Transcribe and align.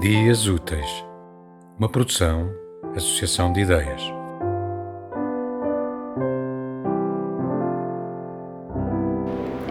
Dias 0.00 0.46
Úteis, 0.46 1.04
uma 1.78 1.86
produção, 1.86 2.50
associação 2.96 3.52
de 3.52 3.60
ideias. 3.60 4.00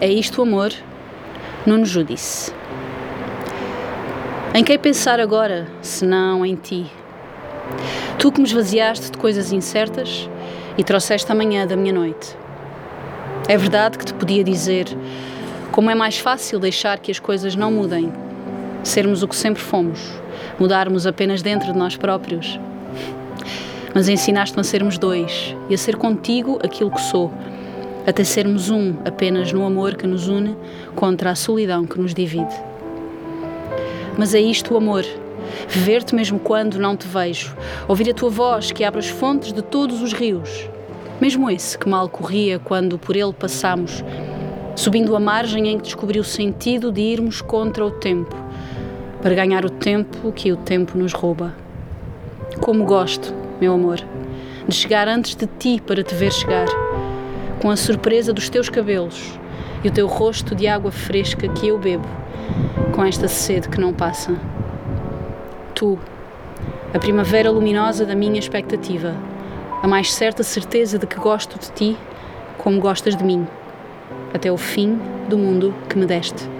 É 0.00 0.08
isto 0.08 0.38
o 0.38 0.42
amor? 0.44 0.72
Nuno 1.66 1.84
Judice. 1.84 2.54
Em 4.54 4.62
quem 4.62 4.78
pensar 4.78 5.18
agora, 5.18 5.66
senão 5.82 6.46
em 6.46 6.54
ti? 6.54 6.88
Tu 8.16 8.30
que 8.30 8.40
me 8.40 8.46
esvaziaste 8.46 9.10
de 9.10 9.18
coisas 9.18 9.50
incertas 9.50 10.30
e 10.78 10.84
trouxeste 10.84 11.32
a 11.32 11.34
manhã 11.34 11.66
da 11.66 11.74
minha 11.74 11.92
noite. 11.92 12.36
É 13.48 13.56
verdade 13.56 13.98
que 13.98 14.04
te 14.04 14.14
podia 14.14 14.44
dizer 14.44 14.86
como 15.72 15.90
é 15.90 15.94
mais 15.96 16.18
fácil 16.18 16.60
deixar 16.60 17.00
que 17.00 17.10
as 17.10 17.18
coisas 17.18 17.56
não 17.56 17.72
mudem, 17.72 18.12
sermos 18.82 19.22
o 19.22 19.28
que 19.28 19.36
sempre 19.36 19.62
fomos, 19.62 20.00
mudarmos 20.58 21.06
apenas 21.06 21.42
dentro 21.42 21.72
de 21.72 21.78
nós 21.78 21.96
próprios. 21.96 22.58
Mas 23.94 24.08
ensinaste-me 24.08 24.60
a 24.60 24.64
sermos 24.64 24.98
dois 24.98 25.54
e 25.68 25.74
a 25.74 25.78
ser 25.78 25.96
contigo 25.96 26.58
aquilo 26.62 26.90
que 26.90 27.00
sou, 27.00 27.32
até 28.06 28.24
sermos 28.24 28.70
um 28.70 28.94
apenas 29.04 29.52
no 29.52 29.64
amor 29.64 29.94
que 29.94 30.06
nos 30.06 30.28
une 30.28 30.56
contra 30.94 31.30
a 31.30 31.34
solidão 31.34 31.84
que 31.84 31.98
nos 31.98 32.14
divide. 32.14 32.54
Mas 34.16 34.34
é 34.34 34.40
isto 34.40 34.74
o 34.74 34.76
amor. 34.76 35.04
Ver-te 35.68 36.14
mesmo 36.14 36.38
quando 36.38 36.78
não 36.78 36.96
te 36.96 37.06
vejo, 37.06 37.56
ouvir 37.88 38.10
a 38.10 38.14
tua 38.14 38.30
voz 38.30 38.70
que 38.70 38.84
abre 38.84 39.00
as 39.00 39.08
fontes 39.08 39.52
de 39.52 39.62
todos 39.62 40.00
os 40.00 40.12
rios, 40.12 40.68
mesmo 41.20 41.50
esse 41.50 41.76
que 41.76 41.88
mal 41.88 42.08
corria 42.08 42.58
quando 42.58 42.98
por 42.98 43.16
ele 43.16 43.32
passamos, 43.32 44.04
subindo 44.76 45.14
a 45.16 45.20
margem 45.20 45.68
em 45.68 45.76
que 45.76 45.84
descobri 45.84 46.18
o 46.18 46.24
sentido 46.24 46.92
de 46.92 47.00
irmos 47.00 47.40
contra 47.40 47.84
o 47.84 47.90
tempo, 47.90 48.34
para 49.22 49.34
ganhar 49.34 49.64
o 49.64 49.70
tempo 49.70 50.32
que 50.32 50.52
o 50.52 50.56
tempo 50.56 50.96
nos 50.96 51.12
rouba. 51.12 51.54
Como 52.60 52.84
gosto, 52.84 53.34
meu 53.60 53.74
amor, 53.74 54.00
de 54.66 54.74
chegar 54.74 55.08
antes 55.08 55.34
de 55.34 55.46
ti 55.46 55.82
para 55.84 56.02
te 56.02 56.14
ver 56.14 56.32
chegar, 56.32 56.66
com 57.60 57.70
a 57.70 57.76
surpresa 57.76 58.32
dos 58.32 58.48
teus 58.48 58.68
cabelos 58.68 59.38
e 59.84 59.88
o 59.88 59.92
teu 59.92 60.06
rosto 60.06 60.54
de 60.54 60.66
água 60.66 60.90
fresca 60.90 61.48
que 61.48 61.68
eu 61.68 61.78
bebo, 61.78 62.08
com 62.92 63.04
esta 63.04 63.28
sede 63.28 63.68
que 63.68 63.80
não 63.80 63.92
passa. 63.92 64.34
Tu, 65.74 65.98
a 66.92 66.98
primavera 66.98 67.50
luminosa 67.50 68.04
da 68.04 68.14
minha 68.14 68.38
expectativa, 68.38 69.14
a 69.82 69.88
mais 69.88 70.12
certa 70.12 70.42
certeza 70.42 70.98
de 70.98 71.06
que 71.06 71.16
gosto 71.16 71.58
de 71.58 71.70
ti 71.72 71.96
como 72.58 72.80
gostas 72.80 73.16
de 73.16 73.24
mim 73.24 73.46
até 74.32 74.50
o 74.50 74.56
fim 74.56 74.98
do 75.28 75.38
mundo 75.38 75.74
que 75.88 75.98
me 75.98 76.06
deste. 76.06 76.59